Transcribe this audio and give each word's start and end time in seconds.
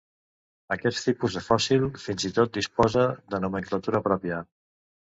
Aquest 0.75 1.01
tipus 1.07 1.35
de 1.39 1.43
fòssil 1.49 1.87
fins 2.05 2.27
i 2.31 2.33
tot 2.41 2.59
disposa 2.59 3.07
de 3.37 3.45
nomenclatura 3.47 4.07
pròpia. 4.13 4.45